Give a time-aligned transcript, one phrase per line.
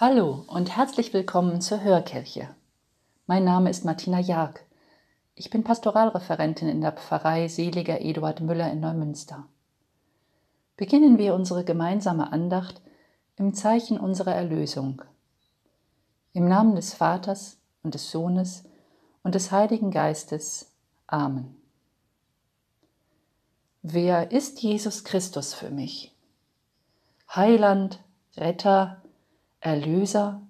[0.00, 2.54] Hallo und herzlich willkommen zur Hörkirche.
[3.26, 4.60] Mein Name ist Martina Jag.
[5.34, 9.48] Ich bin Pastoralreferentin in der Pfarrei Seliger Eduard Müller in Neumünster.
[10.76, 12.80] Beginnen wir unsere gemeinsame Andacht
[13.34, 15.02] im Zeichen unserer Erlösung.
[16.32, 18.66] Im Namen des Vaters und des Sohnes
[19.24, 20.70] und des Heiligen Geistes.
[21.08, 21.56] Amen.
[23.82, 26.14] Wer ist Jesus Christus für mich?
[27.34, 27.98] Heiland,
[28.36, 29.02] Retter,
[29.60, 30.40] Erlöser,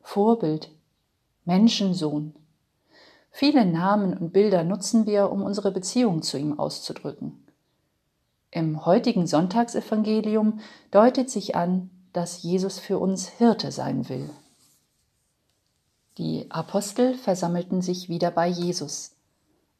[0.00, 0.70] Vorbild,
[1.44, 2.34] Menschensohn.
[3.30, 7.44] Viele Namen und Bilder nutzen wir, um unsere Beziehung zu ihm auszudrücken.
[8.50, 10.60] Im heutigen Sonntagsevangelium
[10.90, 14.30] deutet sich an, dass Jesus für uns Hirte sein will.
[16.16, 19.14] Die Apostel versammelten sich wieder bei Jesus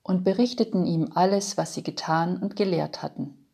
[0.03, 3.47] und berichteten ihm alles, was sie getan und gelehrt hatten.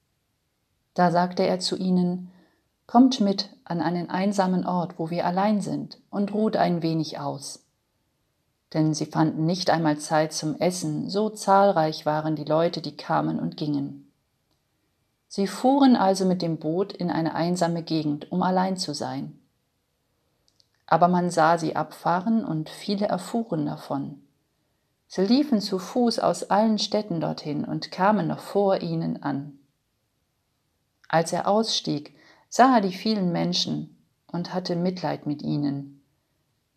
[0.93, 2.33] Da sagte er zu ihnen,
[2.87, 7.65] Kommt mit an einen einsamen Ort, wo wir allein sind, und ruht ein wenig aus.
[8.73, 13.39] Denn sie fanden nicht einmal Zeit zum Essen, so zahlreich waren die Leute, die kamen
[13.39, 14.11] und gingen.
[15.29, 19.41] Sie fuhren also mit dem Boot in eine einsame Gegend, um allein zu sein.
[20.87, 24.23] Aber man sah sie abfahren und viele erfuhren davon.
[25.09, 29.59] Sie liefen zu Fuß aus allen Städten dorthin und kamen noch vor ihnen an.
[31.09, 32.15] Als er ausstieg,
[32.57, 33.97] sah die vielen Menschen
[34.29, 36.05] und hatte Mitleid mit ihnen,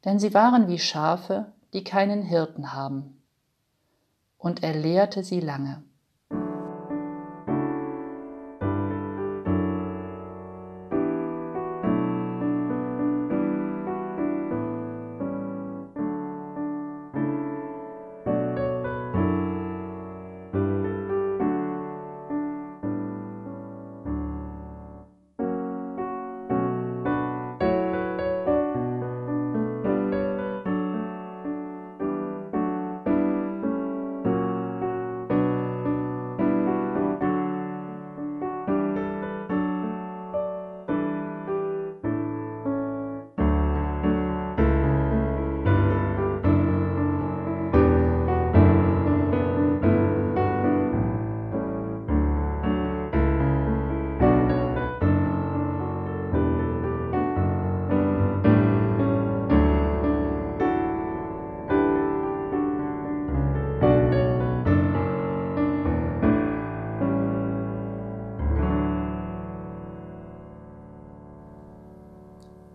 [0.06, 3.22] denn sie waren wie Schafe, die keinen Hirten haben.
[4.40, 5.84] Und er lehrte sie lange.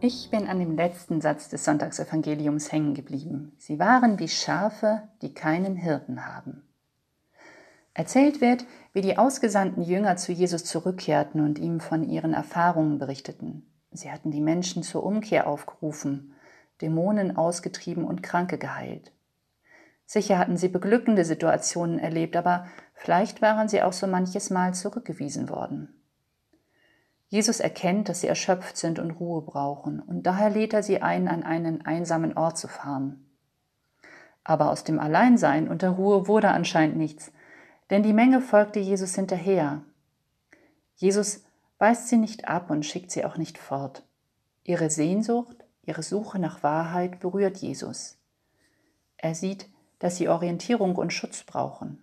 [0.05, 3.53] Ich bin an dem letzten Satz des Sonntagsevangeliums hängen geblieben.
[3.57, 6.65] Sie waren wie Schafe, die keinen Hirten haben.
[7.95, 13.65] Erzählt wird, wie die ausgesandten Jünger zu Jesus zurückkehrten und ihm von ihren Erfahrungen berichteten.
[13.93, 16.35] Sie hatten die Menschen zur Umkehr aufgerufen,
[16.81, 19.13] Dämonen ausgetrieben und Kranke geheilt.
[20.05, 25.49] Sicher hatten sie beglückende Situationen erlebt, aber vielleicht waren sie auch so manches Mal zurückgewiesen
[25.49, 26.02] worden.
[27.33, 31.29] Jesus erkennt, dass sie erschöpft sind und Ruhe brauchen, und daher lädt er sie ein,
[31.29, 33.25] an einen einsamen Ort zu fahren.
[34.45, 37.33] Aber aus dem Alleinsein und der Ruhe wurde anscheinend nichts,
[37.89, 39.81] denn die Menge folgte Jesus hinterher.
[40.97, 41.43] Jesus
[41.79, 44.05] weist sie nicht ab und schickt sie auch nicht fort.
[44.63, 48.19] Ihre Sehnsucht, ihre Suche nach Wahrheit berührt Jesus.
[49.17, 49.71] Er sieht,
[50.01, 51.97] dass sie Orientierung und Schutz brauchen,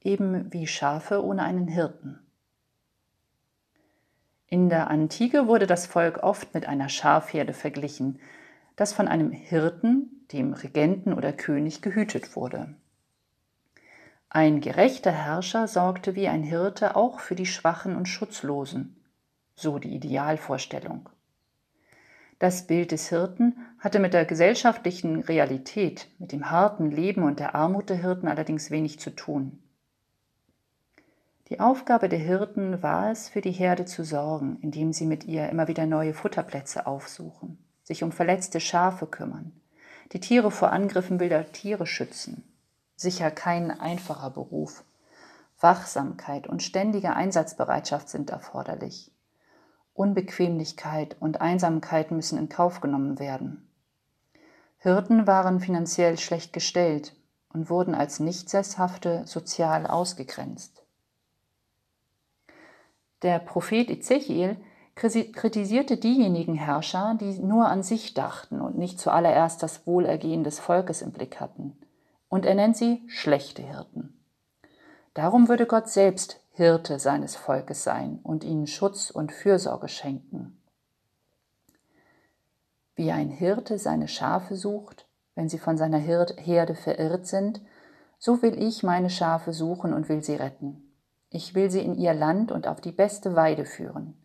[0.00, 2.20] eben wie Schafe ohne einen Hirten.
[4.52, 8.18] In der Antike wurde das Volk oft mit einer Schafherde verglichen,
[8.74, 12.74] das von einem Hirten, dem Regenten oder König, gehütet wurde.
[14.28, 18.96] Ein gerechter Herrscher sorgte wie ein Hirte auch für die Schwachen und Schutzlosen,
[19.54, 21.08] so die Idealvorstellung.
[22.40, 27.54] Das Bild des Hirten hatte mit der gesellschaftlichen Realität, mit dem harten Leben und der
[27.54, 29.62] Armut der Hirten allerdings wenig zu tun.
[31.50, 35.48] Die Aufgabe der Hirten war es, für die Herde zu sorgen, indem sie mit ihr
[35.48, 39.60] immer wieder neue Futterplätze aufsuchen, sich um verletzte Schafe kümmern,
[40.12, 42.44] die Tiere vor Angriffen wilder Tiere schützen.
[42.94, 44.84] Sicher kein einfacher Beruf.
[45.58, 49.10] Wachsamkeit und ständige Einsatzbereitschaft sind erforderlich.
[49.92, 53.68] Unbequemlichkeit und Einsamkeit müssen in Kauf genommen werden.
[54.78, 57.16] Hirten waren finanziell schlecht gestellt
[57.52, 60.79] und wurden als Nichtsesshafte sozial ausgegrenzt.
[63.22, 64.56] Der Prophet Ezechiel
[64.94, 71.02] kritisierte diejenigen Herrscher, die nur an sich dachten und nicht zuallererst das Wohlergehen des Volkes
[71.02, 71.78] im Blick hatten.
[72.28, 74.18] Und er nennt sie schlechte Hirten.
[75.14, 80.60] Darum würde Gott selbst Hirte seines Volkes sein und ihnen Schutz und Fürsorge schenken.
[82.94, 87.62] Wie ein Hirte seine Schafe sucht, wenn sie von seiner Herde verirrt sind,
[88.18, 90.89] so will ich meine Schafe suchen und will sie retten.
[91.30, 94.16] Ich will sie in ihr Land und auf die beste Weide führen.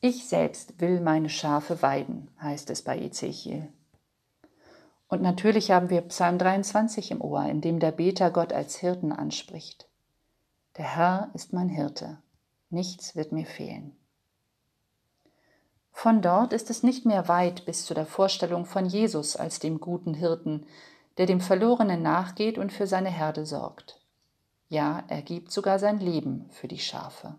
[0.00, 3.68] Ich selbst will meine Schafe weiden, heißt es bei Ezechiel.
[5.08, 9.12] Und natürlich haben wir Psalm 23 im Ohr, in dem der Beter Gott als Hirten
[9.12, 9.88] anspricht.
[10.76, 12.18] Der Herr ist mein Hirte,
[12.70, 13.96] nichts wird mir fehlen.
[15.92, 19.80] Von dort ist es nicht mehr weit bis zu der Vorstellung von Jesus als dem
[19.80, 20.64] guten Hirten,
[21.18, 23.99] der dem Verlorenen nachgeht und für seine Herde sorgt.
[24.70, 27.34] Ja, er gibt sogar sein Leben für die Schafe.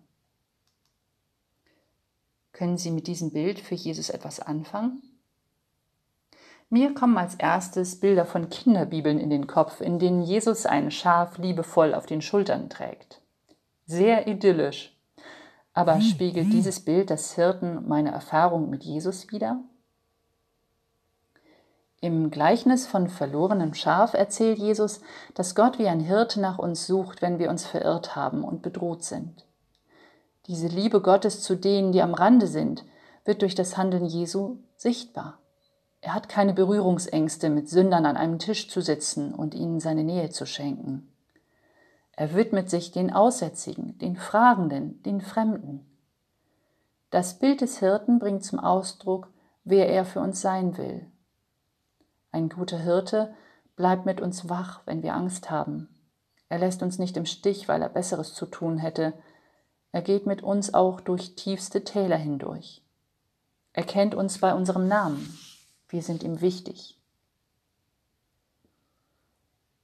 [2.51, 5.01] Können Sie mit diesem Bild für Jesus etwas anfangen?
[6.69, 11.37] Mir kommen als erstes Bilder von Kinderbibeln in den Kopf, in denen Jesus ein Schaf
[11.37, 13.21] liebevoll auf den Schultern trägt.
[13.85, 14.93] Sehr idyllisch.
[15.73, 16.51] Aber hm, spiegelt hm.
[16.51, 19.63] dieses Bild des Hirten meine Erfahrung mit Jesus wider?
[22.03, 25.01] Im Gleichnis von verlorenem Schaf erzählt Jesus,
[25.35, 29.03] dass Gott wie ein Hirte nach uns sucht, wenn wir uns verirrt haben und bedroht
[29.03, 29.45] sind.
[30.47, 32.83] Diese Liebe Gottes zu denen, die am Rande sind,
[33.23, 35.37] wird durch das Handeln Jesu sichtbar.
[36.01, 40.31] Er hat keine Berührungsängste, mit Sündern an einem Tisch zu sitzen und ihnen seine Nähe
[40.31, 41.13] zu schenken.
[42.13, 45.85] Er widmet sich den Aussätzigen, den Fragenden, den Fremden.
[47.11, 49.27] Das Bild des Hirten bringt zum Ausdruck,
[49.63, 51.10] wer er für uns sein will,
[52.31, 53.33] ein guter Hirte
[53.75, 55.89] bleibt mit uns wach, wenn wir Angst haben.
[56.49, 59.13] Er lässt uns nicht im Stich, weil er Besseres zu tun hätte.
[59.91, 62.83] Er geht mit uns auch durch tiefste Täler hindurch.
[63.73, 65.37] Er kennt uns bei unserem Namen.
[65.87, 66.97] Wir sind ihm wichtig.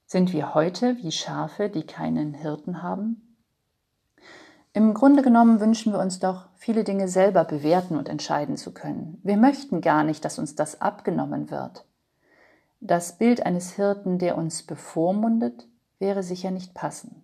[0.06, 3.36] Sind wir heute wie Schafe, die keinen Hirten haben?
[4.74, 9.20] Im Grunde genommen wünschen wir uns doch, viele Dinge selber bewerten und entscheiden zu können.
[9.24, 11.84] Wir möchten gar nicht, dass uns das abgenommen wird.
[12.80, 15.68] Das Bild eines Hirten, der uns bevormundet,
[16.00, 17.24] wäre sicher nicht passend.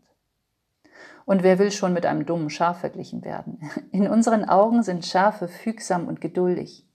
[1.26, 3.60] Und wer will schon mit einem dummen Schaf verglichen werden?
[3.92, 6.86] In unseren Augen sind Schafe fügsam und geduldig.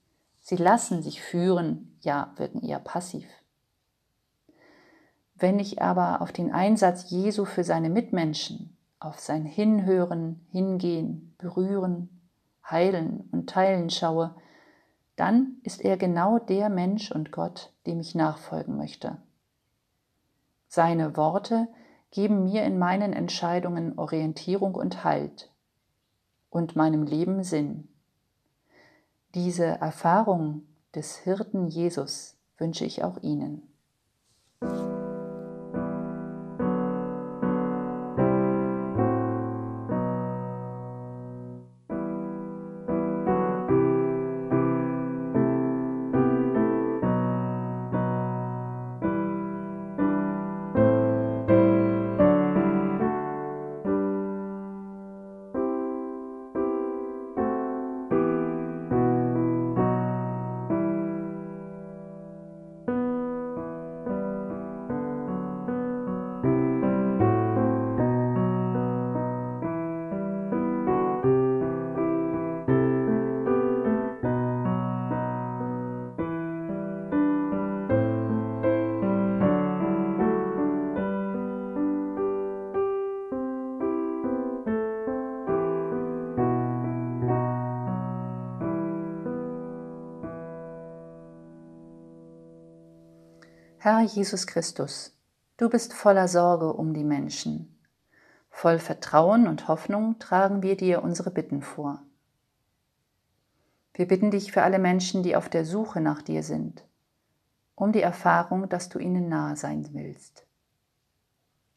[0.41, 3.25] Sie lassen sich führen, ja, wirken eher passiv.
[5.35, 12.09] Wenn ich aber auf den Einsatz Jesu für seine Mitmenschen, auf sein Hinhören, Hingehen, Berühren,
[12.69, 14.35] Heilen und Teilen schaue,
[15.19, 19.17] dann ist er genau der Mensch und Gott, dem ich nachfolgen möchte.
[20.67, 21.67] Seine Worte
[22.11, 25.51] geben mir in meinen Entscheidungen Orientierung und Halt
[26.49, 27.89] und meinem Leben Sinn.
[29.35, 30.63] Diese Erfahrung
[30.95, 33.63] des Hirten Jesus wünsche ich auch Ihnen.
[93.81, 95.17] Herr Jesus Christus,
[95.55, 97.79] du bist voller Sorge um die Menschen.
[98.49, 102.01] Voll Vertrauen und Hoffnung tragen wir dir unsere Bitten vor.
[103.93, 106.83] Wir bitten dich für alle Menschen, die auf der Suche nach dir sind,
[107.73, 110.45] um die Erfahrung, dass du ihnen nahe sein willst.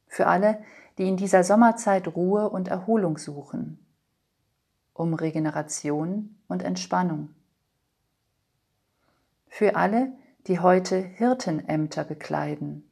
[0.08, 0.60] Für alle,
[0.98, 3.78] die in dieser Sommerzeit Ruhe und Erholung suchen,
[4.92, 7.28] um Regeneration und Entspannung.
[9.46, 10.10] Für alle,
[10.46, 12.88] die heute Hirtenämter bekleiden,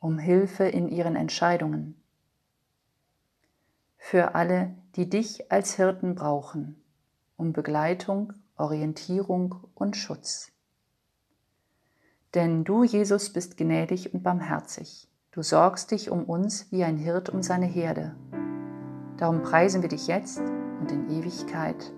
[0.00, 2.00] um Hilfe in ihren Entscheidungen.
[3.96, 6.82] Für alle, die dich als Hirten brauchen,
[7.36, 10.50] um Begleitung, Orientierung und Schutz.
[12.34, 15.08] Denn du, Jesus, bist gnädig und barmherzig.
[15.30, 18.16] Du sorgst dich um uns wie ein Hirt um seine Herde.
[19.16, 20.40] Darum preisen wir dich jetzt
[20.80, 21.92] und in Ewigkeit.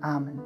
[0.00, 0.45] Amen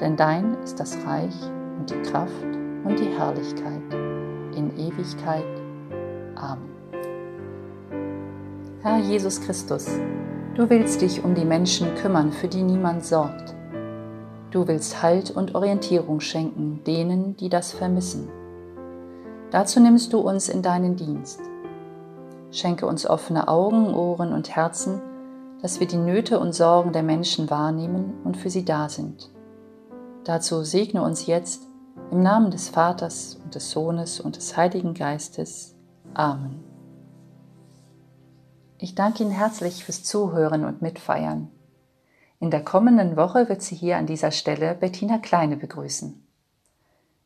[0.00, 1.34] Denn dein ist das Reich
[1.78, 2.44] und die Kraft
[2.84, 3.82] und die Herrlichkeit
[4.56, 5.44] in Ewigkeit.
[6.34, 6.74] Amen.
[8.82, 9.88] Herr Jesus Christus,
[10.54, 13.54] du willst dich um die Menschen kümmern, für die niemand sorgt.
[14.50, 18.28] Du willst Halt und Orientierung schenken denen, die das vermissen.
[19.50, 21.40] Dazu nimmst du uns in deinen Dienst.
[22.50, 25.00] Schenke uns offene Augen, Ohren und Herzen,
[25.62, 29.33] dass wir die Nöte und Sorgen der Menschen wahrnehmen und für sie da sind.
[30.24, 31.62] Dazu segne uns jetzt
[32.10, 35.76] im Namen des Vaters und des Sohnes und des Heiligen Geistes.
[36.14, 36.64] Amen.
[38.78, 41.50] Ich danke Ihnen herzlich fürs Zuhören und Mitfeiern.
[42.40, 46.26] In der kommenden Woche wird sie hier an dieser Stelle Bettina Kleine begrüßen.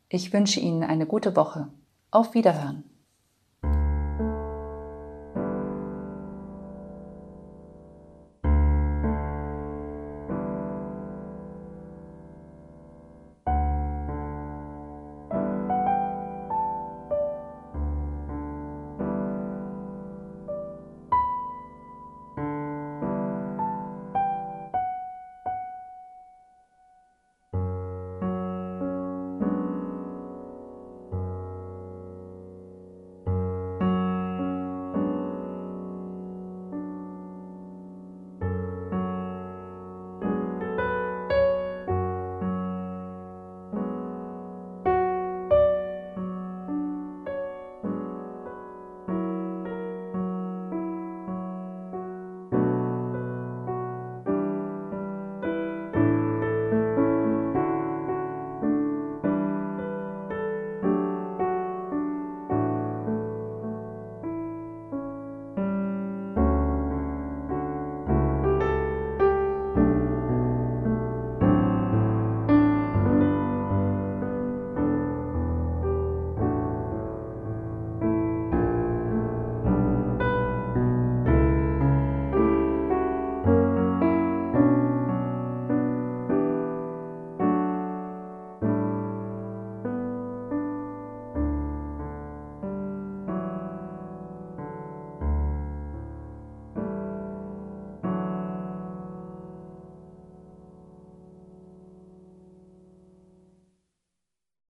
[0.09, 1.67] Ich wünsche Ihnen eine gute Woche.
[2.11, 2.88] Auf Wiederhören.